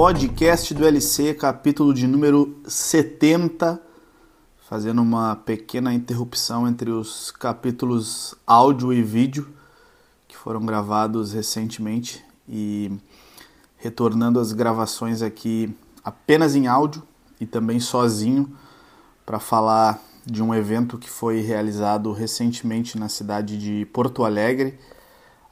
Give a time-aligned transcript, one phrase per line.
[0.00, 3.82] podcast do LC, capítulo de número 70,
[4.68, 9.48] fazendo uma pequena interrupção entre os capítulos áudio e vídeo
[10.28, 12.92] que foram gravados recentemente e
[13.76, 17.02] retornando as gravações aqui apenas em áudio
[17.40, 18.56] e também sozinho
[19.26, 24.78] para falar de um evento que foi realizado recentemente na cidade de Porto Alegre,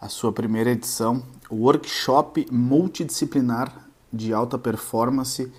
[0.00, 3.85] a sua primeira edição, o workshop multidisciplinar
[4.16, 5.52] de alta performance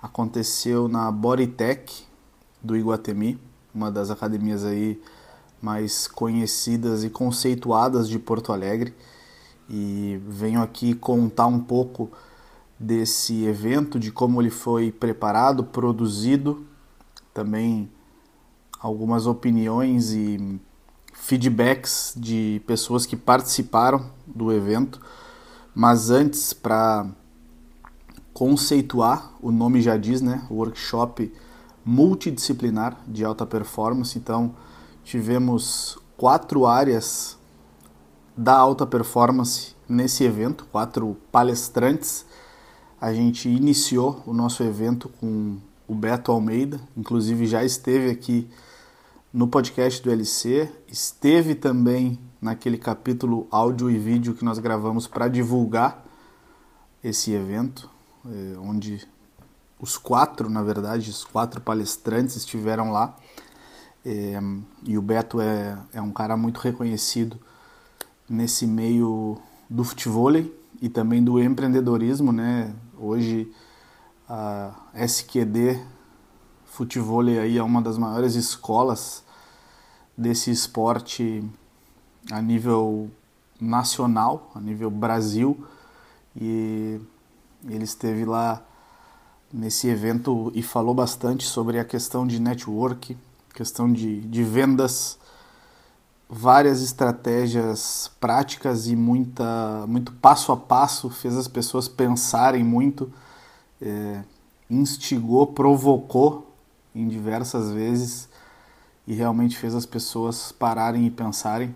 [0.00, 2.06] aconteceu na Bodytech
[2.62, 3.38] do Iguatemi,
[3.74, 5.00] uma das academias aí
[5.60, 8.94] mais conhecidas e conceituadas de Porto Alegre.
[9.68, 12.10] E venho aqui contar um pouco
[12.78, 16.64] desse evento, de como ele foi preparado, produzido,
[17.34, 17.90] também
[18.78, 20.60] algumas opiniões e
[21.12, 25.00] feedbacks de pessoas que participaram do evento.
[25.74, 27.06] Mas antes, para
[28.36, 30.46] conceituar, o nome já diz, né?
[30.50, 31.32] Workshop
[31.82, 34.18] multidisciplinar de alta performance.
[34.18, 34.54] Então,
[35.02, 37.38] tivemos quatro áreas
[38.36, 42.26] da alta performance nesse evento, quatro palestrantes.
[43.00, 45.56] A gente iniciou o nosso evento com
[45.88, 48.46] o Beto Almeida, inclusive já esteve aqui
[49.32, 55.26] no podcast do LC, esteve também naquele capítulo áudio e vídeo que nós gravamos para
[55.26, 56.04] divulgar
[57.02, 57.95] esse evento,
[58.30, 59.06] eh, onde
[59.80, 63.16] os quatro, na verdade, os quatro palestrantes estiveram lá.
[64.04, 64.38] É,
[64.84, 67.38] e o Beto é, é um cara muito reconhecido
[68.28, 69.38] nesse meio
[69.68, 70.32] do futebol
[70.80, 72.72] e também do empreendedorismo, né?
[72.98, 73.52] Hoje
[74.28, 75.80] a SQD
[76.64, 79.24] Futebol aí é uma das maiores escolas
[80.16, 81.42] desse esporte
[82.30, 83.10] a nível
[83.58, 85.66] nacional, a nível Brasil,
[86.38, 87.00] e
[87.68, 88.62] ele esteve lá
[89.52, 93.16] nesse evento e falou bastante sobre a questão de network,
[93.54, 95.18] questão de, de vendas,
[96.28, 103.12] várias estratégias práticas e muita, muito passo a passo, fez as pessoas pensarem muito,
[103.80, 104.22] é,
[104.68, 106.52] instigou, provocou
[106.94, 108.28] em diversas vezes
[109.06, 111.74] e realmente fez as pessoas pararem e pensarem.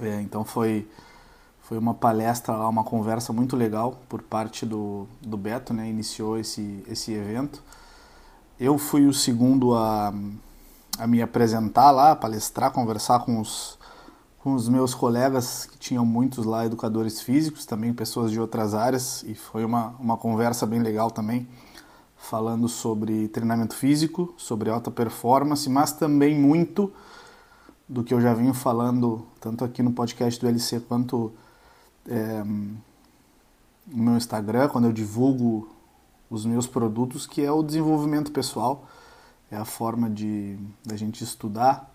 [0.00, 0.88] É, então foi
[1.72, 5.88] foi uma palestra lá, uma conversa muito legal por parte do, do Beto, né?
[5.88, 7.62] Iniciou esse, esse evento.
[8.60, 10.12] Eu fui o segundo a,
[10.98, 13.78] a me apresentar lá, palestrar, conversar com os,
[14.40, 19.22] com os meus colegas, que tinham muitos lá educadores físicos, também pessoas de outras áreas,
[19.22, 21.48] e foi uma, uma conversa bem legal também,
[22.18, 26.92] falando sobre treinamento físico, sobre alta performance, mas também muito
[27.88, 31.32] do que eu já venho falando, tanto aqui no podcast do LC quanto
[32.08, 32.42] é,
[33.86, 35.68] no meu Instagram, quando eu divulgo
[36.30, 38.86] os meus produtos, que é o desenvolvimento pessoal,
[39.50, 41.90] é a forma de da gente estudar,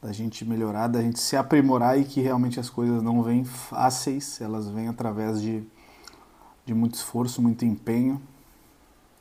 [0.00, 4.40] da gente melhorar, da gente se aprimorar e que realmente as coisas não vêm fáceis,
[4.40, 5.62] elas vêm através de,
[6.64, 8.20] de muito esforço, muito empenho.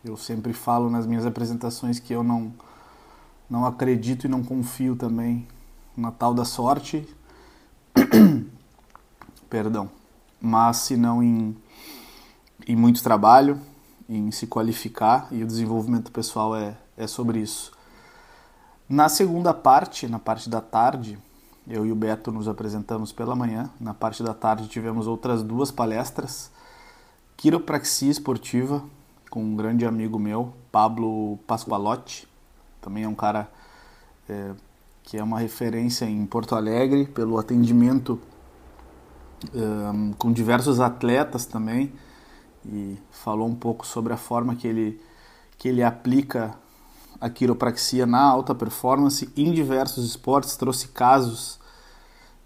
[0.06, 2.53] Eu sempre falo nas minhas apresentações que eu não,
[3.50, 5.46] não acredito e não confio também
[5.98, 7.06] na tal da sorte.
[9.50, 9.99] Perdão
[10.41, 11.55] mas se não em,
[12.67, 13.59] em muito trabalho,
[14.07, 17.72] em se qualificar e o desenvolvimento pessoal é, é sobre isso.
[18.88, 21.19] Na segunda parte, na parte da tarde,
[21.67, 23.69] eu e o Beto nos apresentamos pela manhã.
[23.79, 26.50] Na parte da tarde tivemos outras duas palestras.
[27.38, 28.83] Quiropraxia esportiva,
[29.29, 32.27] com um grande amigo meu, Pablo Pasqualotti.
[32.81, 33.47] Também é um cara
[34.27, 34.53] é,
[35.03, 38.19] que é uma referência em Porto Alegre pelo atendimento
[39.53, 41.91] um, com diversos atletas também
[42.66, 45.01] e falou um pouco sobre a forma que ele,
[45.57, 46.55] que ele aplica
[47.19, 51.59] a quiropraxia na alta performance em diversos esportes, trouxe casos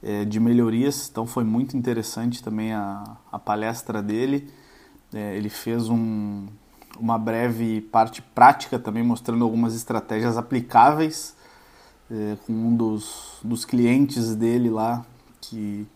[0.02, 4.52] é, de melhorias, então foi muito interessante também a, a palestra dele.
[5.14, 6.48] É, ele fez um,
[7.00, 11.36] uma breve parte prática também, mostrando algumas estratégias aplicáveis
[12.10, 15.06] é, com um dos, dos clientes dele lá,
[15.40, 15.88] que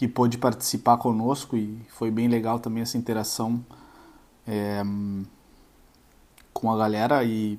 [0.00, 3.62] que pôde participar conosco e foi bem legal também essa interação
[4.48, 4.82] é,
[6.54, 7.58] com a galera e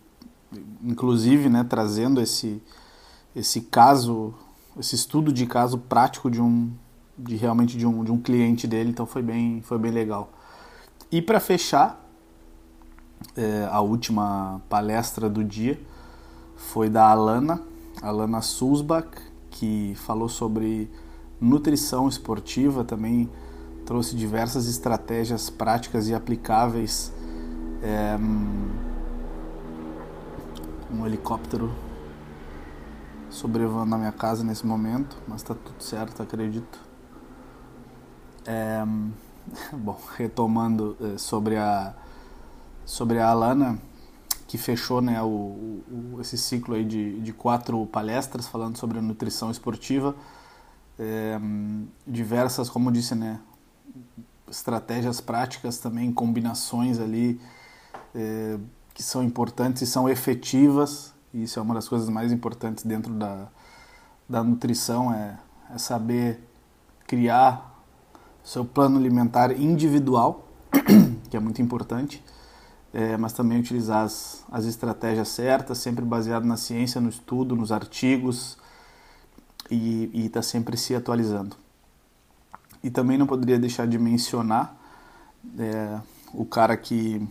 [0.81, 2.59] inclusive né, trazendo esse,
[3.35, 4.33] esse caso,
[4.79, 6.71] esse estudo de caso prático de um
[7.15, 10.31] de realmente de um, de um cliente dele, então foi bem, foi bem legal.
[11.11, 12.03] E para fechar,
[13.37, 15.79] é, a última palestra do dia
[16.55, 17.61] foi da Alana,
[18.01, 19.09] Alana Sulzbach,
[19.51, 20.89] que falou sobre
[21.41, 23.29] nutrição esportiva também
[23.85, 27.11] trouxe diversas estratégias práticas e aplicáveis.
[27.81, 28.15] É,
[30.93, 31.71] um helicóptero
[33.29, 36.79] sobrevoando a minha casa nesse momento, mas está tudo certo, acredito.
[38.45, 38.83] É,
[39.73, 41.93] bom, retomando é, sobre a
[42.85, 43.79] sobre a Alana,
[44.47, 49.01] que fechou né, o, o, esse ciclo aí de, de quatro palestras falando sobre a
[49.01, 50.13] nutrição esportiva.
[50.99, 51.39] É,
[52.05, 53.39] diversas, como disse, né,
[54.49, 57.39] estratégias práticas também, combinações ali
[58.13, 58.57] é,
[58.93, 61.13] que são importantes e são efetivas.
[61.33, 63.47] E isso é uma das coisas mais importantes dentro da,
[64.27, 65.37] da nutrição, é,
[65.73, 66.47] é saber
[67.07, 67.69] criar
[68.43, 70.47] seu plano alimentar individual,
[71.29, 72.23] que é muito importante
[72.93, 77.71] é, mas também utilizar as, as estratégias certas, sempre baseado na ciência, no estudo, nos
[77.71, 78.57] artigos
[79.71, 81.55] e estar tá sempre se atualizando.
[82.83, 84.75] E também não poderia deixar de mencionar
[85.57, 85.99] é,
[86.33, 87.25] o cara que,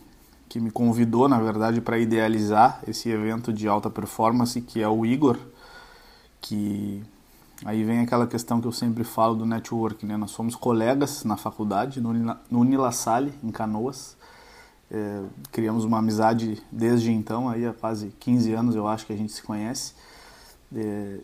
[0.47, 5.05] que me convidou, na verdade, para idealizar esse evento de alta performance, que é o
[5.05, 5.37] Igor,
[6.39, 7.03] que
[7.65, 10.17] aí vem aquela questão que eu sempre falo do network, né?
[10.17, 14.17] Nós somos colegas na faculdade, no, no Unila Salle, em Canoas,
[14.89, 15.21] é,
[15.51, 19.31] criamos uma amizade desde então, aí há quase 15 anos eu acho que a gente
[19.31, 19.93] se conhece.
[20.75, 21.19] É,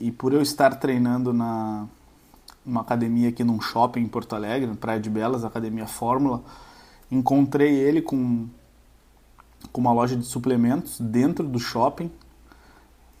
[0.00, 1.86] e por eu estar treinando na
[2.64, 6.42] uma academia aqui num shopping em Porto Alegre, na Praia de Belas, Academia Fórmula,
[7.10, 8.46] encontrei ele com,
[9.72, 12.10] com uma loja de suplementos dentro do shopping.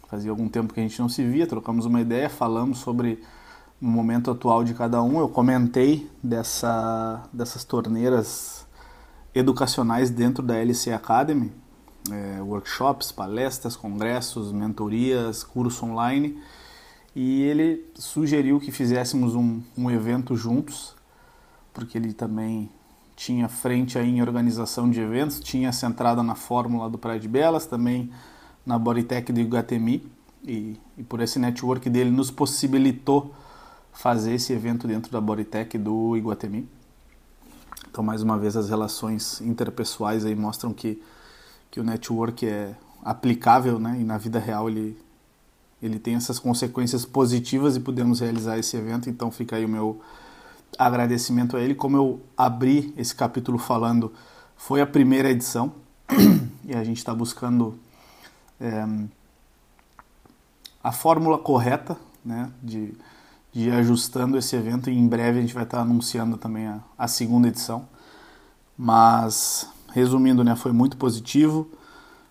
[0.08, 3.22] Fazia algum tempo que a gente não se via, trocamos uma ideia, falamos sobre
[3.80, 5.20] o momento atual de cada um.
[5.20, 8.66] Eu comentei dessa, dessas torneiras
[9.34, 11.52] educacionais dentro da LC Academy,
[12.10, 16.40] é, workshops, palestras, congressos, mentorias, curso online.
[17.14, 20.94] E ele sugeriu que fizéssemos um, um evento juntos,
[21.72, 22.70] porque ele também
[23.16, 27.66] tinha frente aí em organização de eventos, tinha centrada na fórmula do Praia de Belas,
[27.66, 28.10] também
[28.64, 30.10] na Bodytech do Iguatemi,
[30.42, 33.34] e, e, por esse network dele nos possibilitou
[33.92, 36.66] fazer esse evento dentro da Bodytech do Iguatemi.
[37.90, 41.02] Então, mais uma vez, as relações interpessoais aí mostram que,
[41.70, 42.74] que o network é
[43.04, 43.98] aplicável, né?
[44.00, 44.96] E na vida real ele,
[45.82, 49.08] ele tem essas consequências positivas e podemos realizar esse evento.
[49.08, 50.00] Então, fica aí o meu
[50.78, 51.74] agradecimento a ele.
[51.74, 54.12] Como eu abri esse capítulo falando,
[54.56, 55.72] foi a primeira edição
[56.64, 57.78] e a gente está buscando
[58.60, 58.86] é,
[60.82, 62.50] a fórmula correta, né?
[62.62, 62.94] De
[63.52, 66.80] de ir ajustando esse evento e em breve a gente vai estar anunciando também a,
[66.96, 67.88] a segunda edição.
[68.76, 71.68] Mas resumindo, né, foi muito positivo.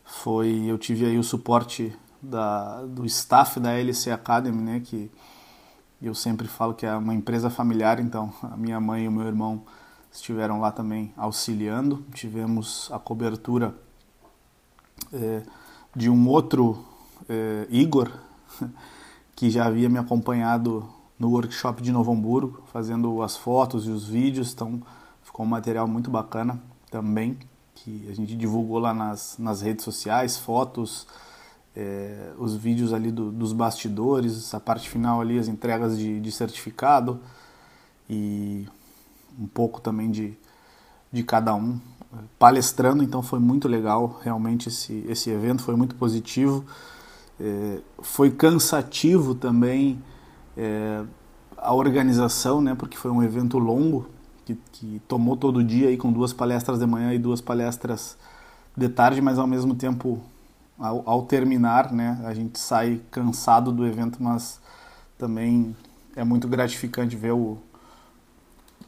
[0.06, 5.12] Foi eu tive aí o suporte da, do staff da LC Academy, né, que
[6.01, 9.27] eu sempre falo que é uma empresa familiar, então a minha mãe e o meu
[9.27, 9.63] irmão
[10.12, 12.06] estiveram lá também auxiliando.
[12.13, 13.75] Tivemos a cobertura
[15.13, 15.44] é,
[15.95, 16.86] de um outro
[17.27, 18.12] é, Igor,
[19.36, 20.88] que já havia me acompanhado
[21.18, 24.81] no workshop de Novo Hamburgo, fazendo as fotos e os vídeos, então
[25.22, 27.38] ficou um material muito bacana também,
[27.75, 31.06] que a gente divulgou lá nas, nas redes sociais, fotos,
[31.75, 36.32] é, os vídeos ali do, dos bastidores, a parte final ali, as entregas de, de
[36.32, 37.20] certificado
[38.10, 38.67] e
[39.39, 40.38] um pouco também de,
[41.12, 41.79] de cada um.
[42.39, 44.20] Palestrando, então foi muito legal.
[44.24, 46.65] Realmente esse, esse evento, foi muito positivo,
[47.39, 50.01] é, foi cansativo também
[50.58, 51.03] é,
[51.55, 54.08] a organização, né, porque foi um evento longo,
[54.43, 58.17] que, que tomou todo o dia aí com duas palestras de manhã e duas palestras
[58.75, 60.20] de tarde, mas ao mesmo tempo,
[60.79, 64.59] ao, ao terminar, né, a gente sai cansado do evento, mas
[65.17, 65.75] também
[66.15, 67.57] é muito gratificante ver o,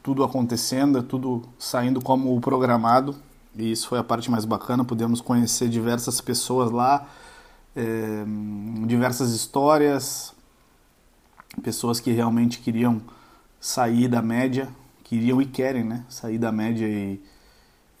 [0.02, 3.14] tudo acontecendo, tudo saindo como o programado.
[3.54, 4.84] E isso foi a parte mais bacana.
[4.84, 7.06] Pudemos conhecer diversas pessoas lá,
[7.76, 8.24] é,
[8.86, 10.34] diversas histórias,
[11.62, 13.00] pessoas que realmente queriam
[13.60, 14.68] sair da média,
[15.04, 16.04] queriam e querem, né?
[16.08, 17.22] Sair da média e,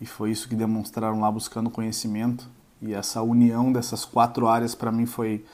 [0.00, 2.48] e foi isso que demonstraram lá buscando conhecimento.
[2.82, 5.44] E essa união dessas quatro áreas para mim foi,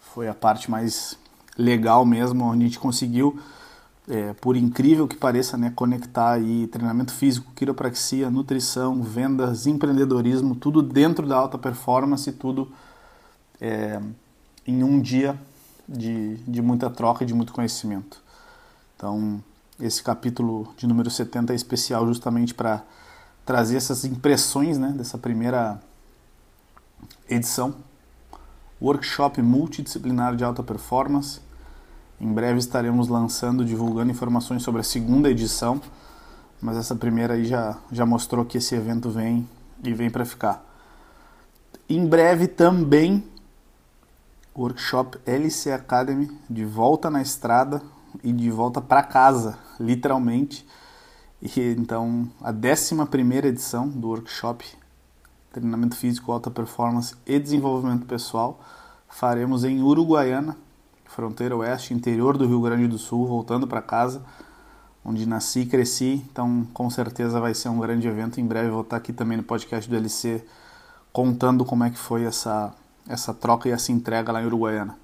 [0.00, 1.16] foi a parte mais
[1.56, 3.38] legal mesmo, onde a gente conseguiu,
[4.08, 10.82] é, por incrível que pareça, né, conectar aí treinamento físico, quiropraxia, nutrição, vendas, empreendedorismo, tudo
[10.82, 12.70] dentro da alta performance, tudo
[13.60, 14.00] é,
[14.66, 15.38] em um dia
[15.88, 18.20] de, de muita troca e de muito conhecimento.
[18.96, 19.42] Então,
[19.80, 22.82] esse capítulo de número 70 é especial justamente para
[23.46, 25.80] trazer essas impressões né, dessa primeira
[27.28, 27.74] edição.
[28.80, 31.40] Workshop multidisciplinar de alta performance.
[32.20, 35.80] Em breve estaremos lançando, divulgando informações sobre a segunda edição.
[36.60, 39.48] mas essa primeira aí já, já mostrou que esse evento vem
[39.82, 40.64] e vem para ficar.
[41.88, 43.22] Em breve também
[44.56, 47.82] workshop LC Academy de volta na estrada
[48.22, 50.66] e de volta para casa, literalmente.
[51.42, 54.64] E então a 11 edição do workshop
[55.54, 58.60] Treinamento Físico, Alta Performance e Desenvolvimento Pessoal
[59.14, 60.56] faremos em Uruguaiana,
[61.04, 64.20] fronteira oeste, interior do Rio Grande do Sul, voltando para casa,
[65.04, 66.24] onde nasci e cresci.
[66.30, 68.40] Então, com certeza vai ser um grande evento.
[68.40, 70.44] Em breve vou estar aqui também no podcast do LC
[71.12, 72.74] contando como é que foi essa,
[73.08, 74.98] essa troca e essa entrega lá em Uruguaiana.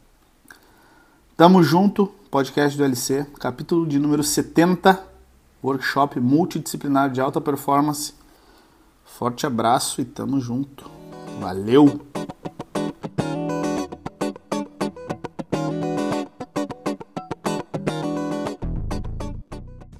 [1.37, 5.00] Tamo junto, podcast do LC, capítulo de número 70,
[5.62, 8.12] workshop multidisciplinar de alta performance.
[9.19, 10.90] Forte abraço e tamo junto.
[11.40, 12.00] Valeu!